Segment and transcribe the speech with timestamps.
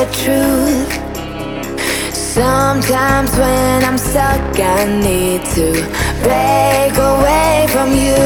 [0.00, 0.92] the truth.
[2.14, 5.68] Sometimes when I'm stuck, I need to
[6.24, 8.16] break away from you.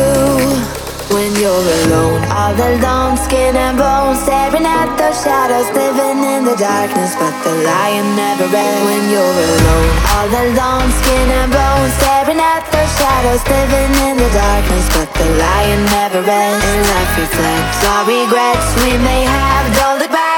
[1.11, 6.55] When you're alone, all alone, skin and bones, staring at the shadows, living in the
[6.55, 8.83] darkness, but the lion never ends.
[8.86, 14.30] When you're alone, all alone, skin and bones, staring at the shadows, living in the
[14.30, 16.63] darkness, but the lion never ends.
[16.63, 20.33] And life reflects our regrets we may have, don't look back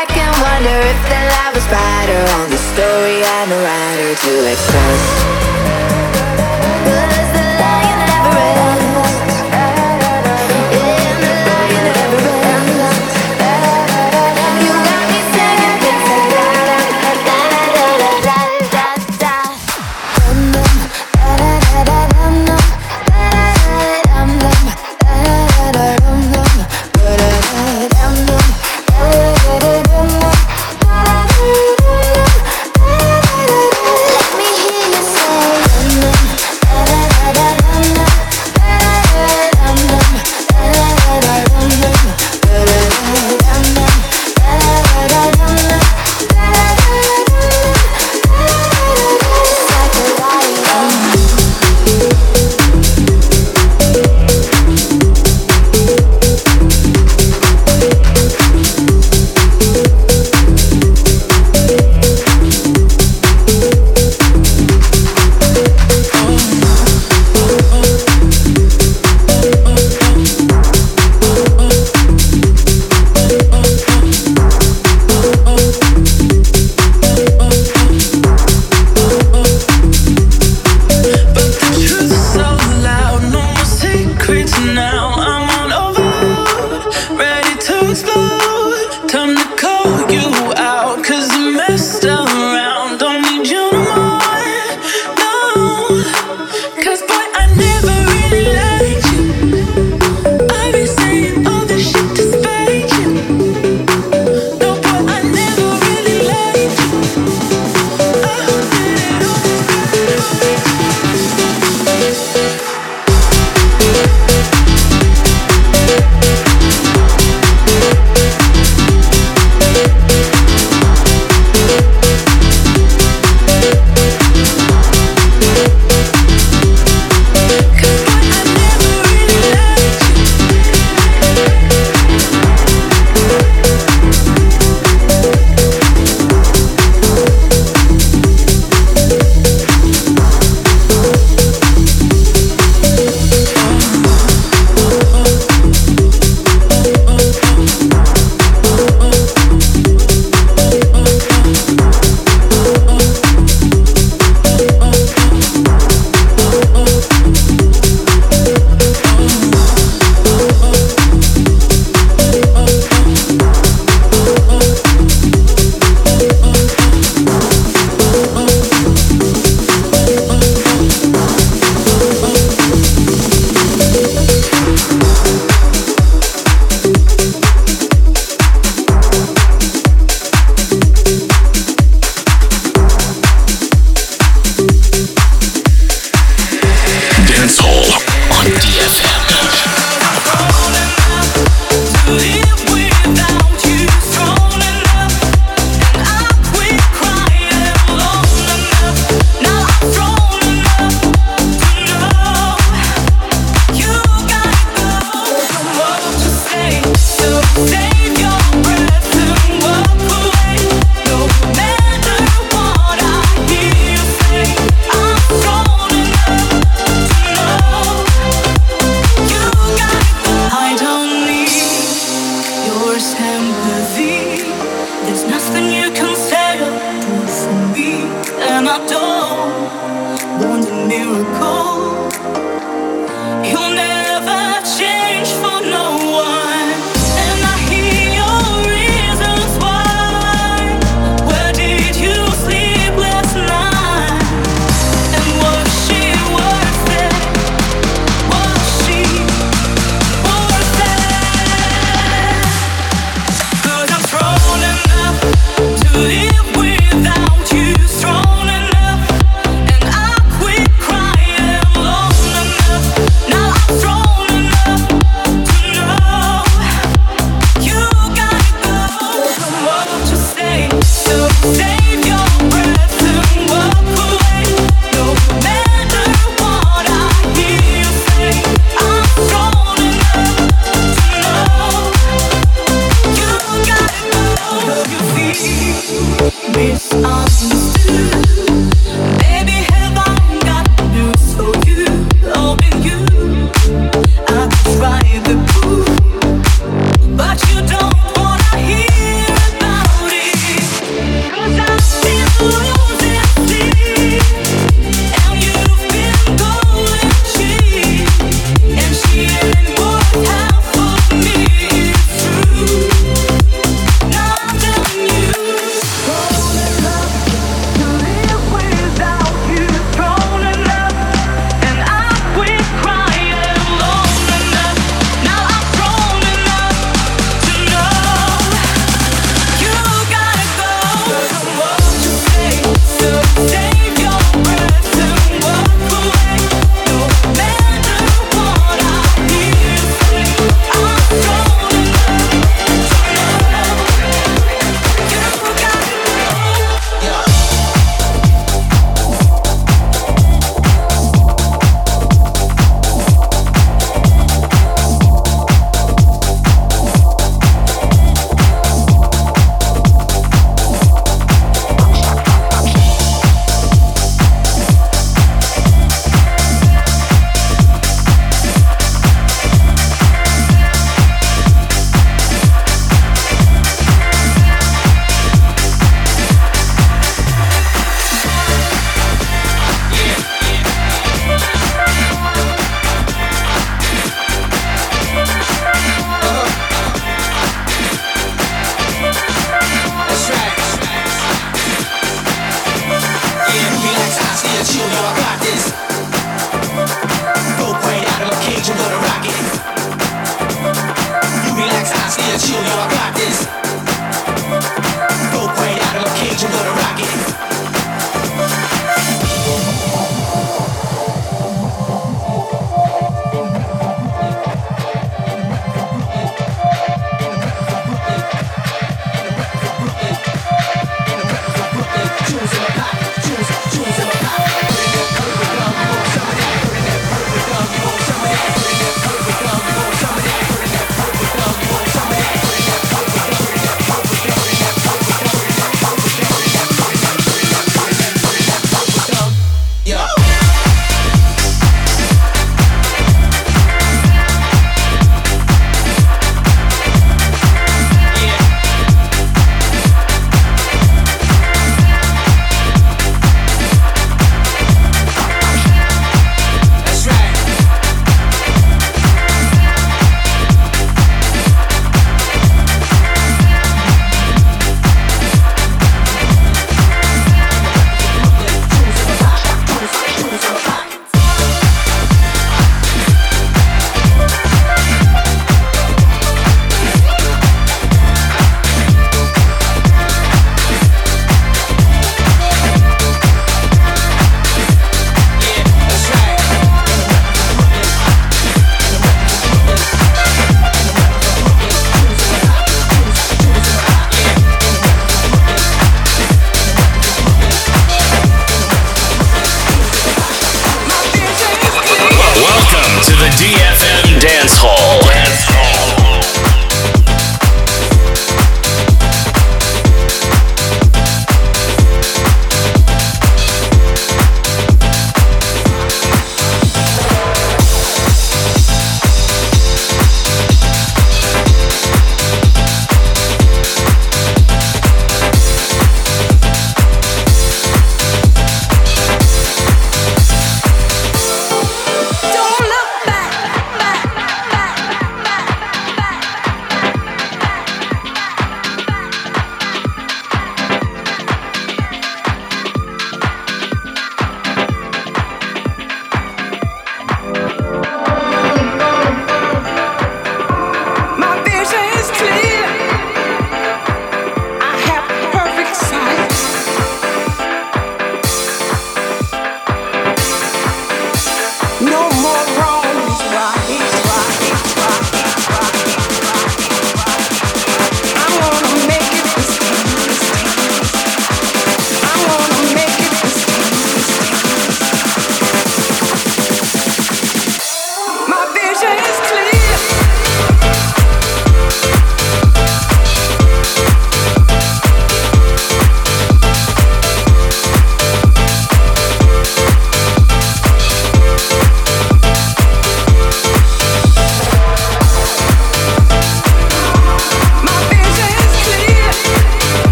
[0.56, 5.45] wonder if the love was brighter on the story I'm a writer to express.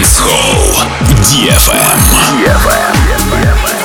[0.00, 0.88] Hall
[1.20, 2.00] DFM.
[2.40, 3.79] DFM.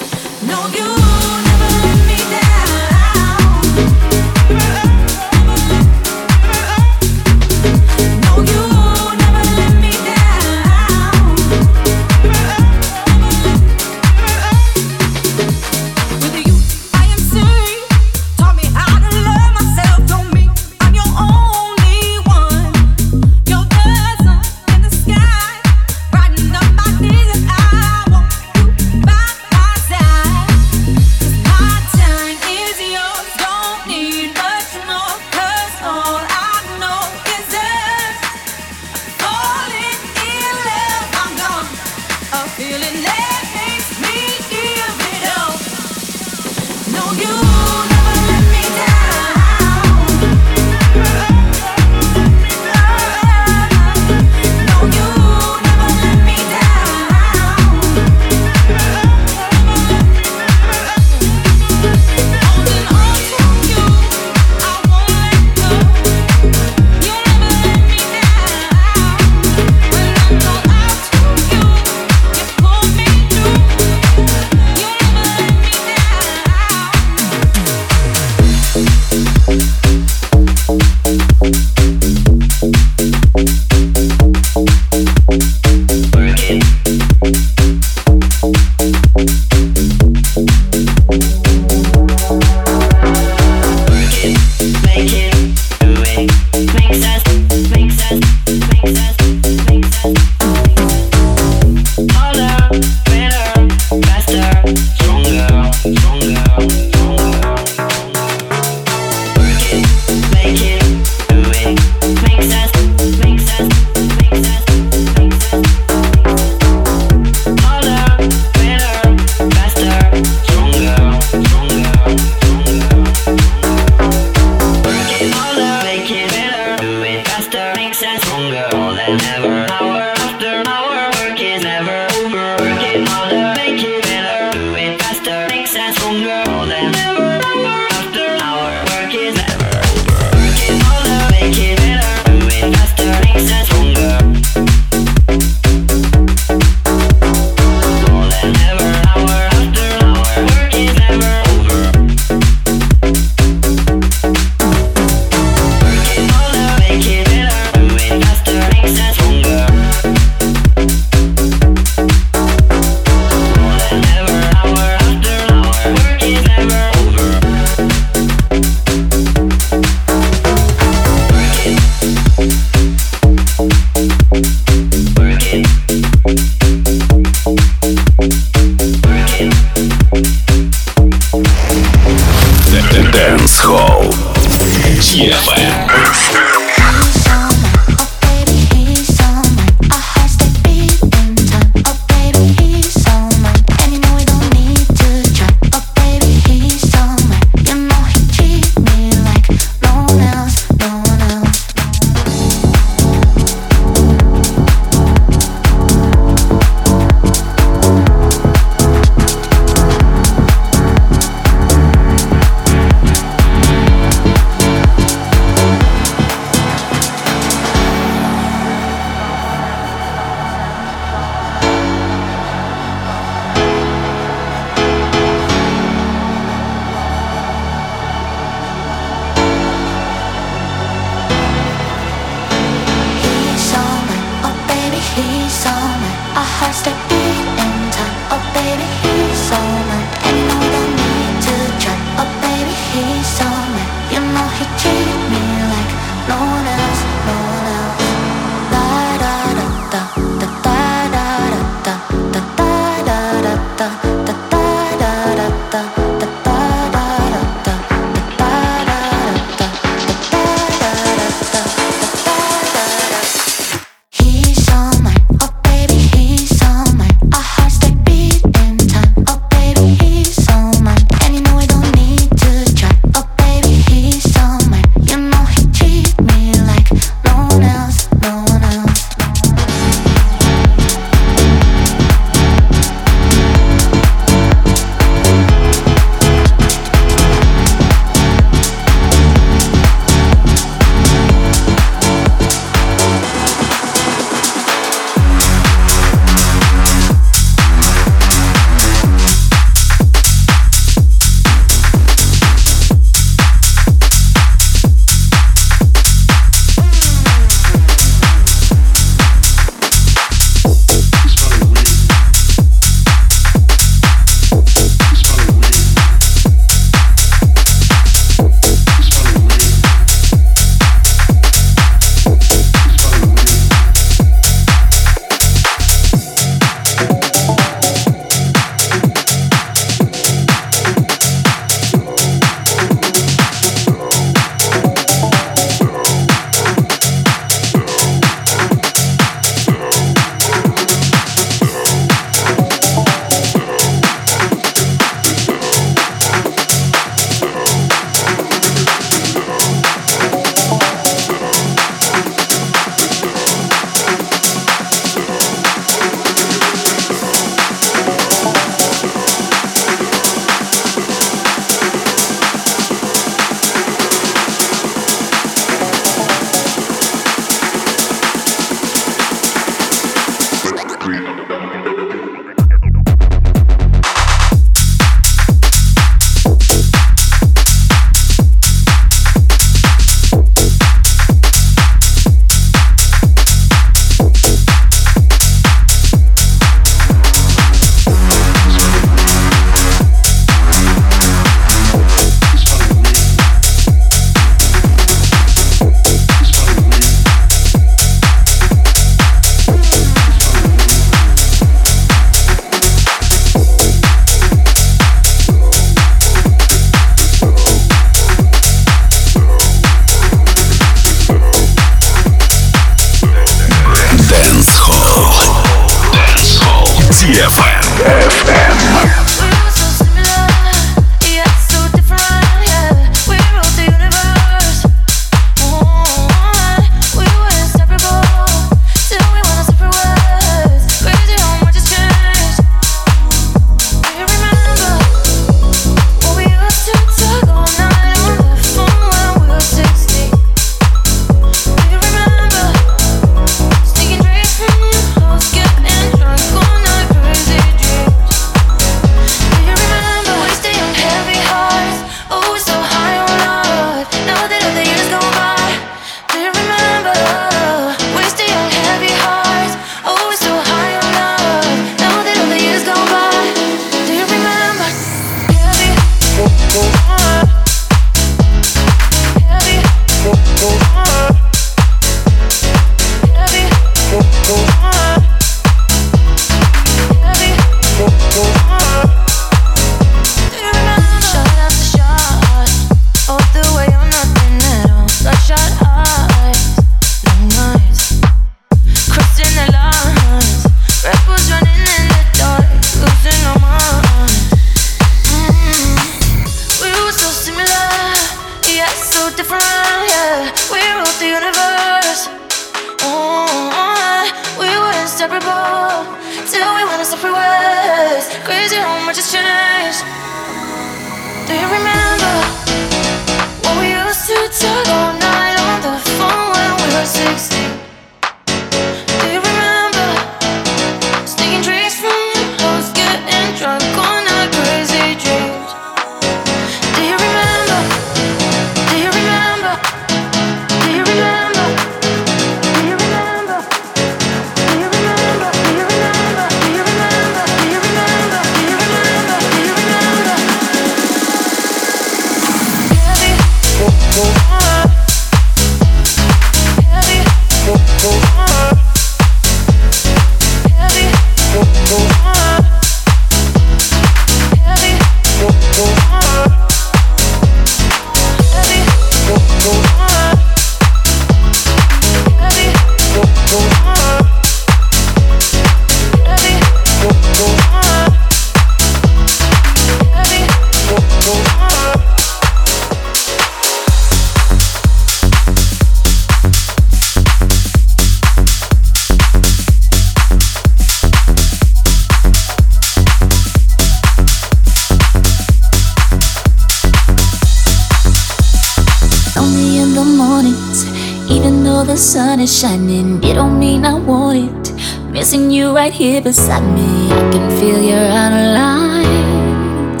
[595.84, 600.00] Right here beside me, I can feel you're out.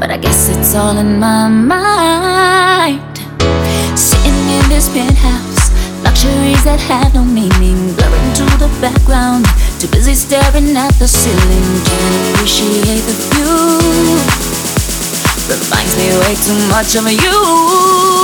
[0.00, 3.18] But I guess it's all in my mind.
[3.94, 5.68] Sitting in this penthouse,
[6.02, 9.44] luxuries that have no meaning, blurring to the background.
[9.78, 14.16] Too busy staring at the ceiling, can't appreciate the view.
[15.52, 17.04] Reminds me way too much of.
[17.12, 18.21] You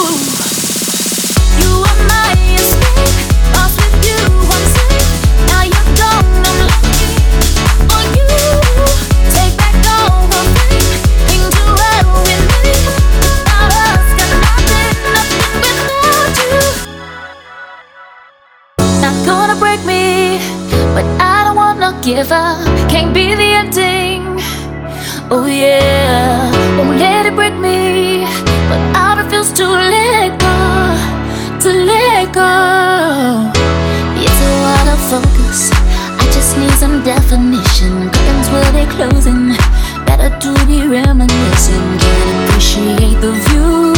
[22.08, 24.22] give up, can't be the ending.
[25.30, 28.24] Oh yeah, won't let it break me,
[28.70, 30.56] but I refuse to let go,
[31.62, 32.54] to let go.
[34.24, 35.70] It's a lot of focus.
[36.22, 38.08] I just need some definition.
[38.08, 39.52] Curtains will be closing.
[40.08, 41.88] Better to be reminiscing.
[42.00, 43.92] Can't appreciate the view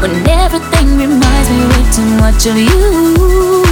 [0.00, 3.71] when everything reminds me way too much of you.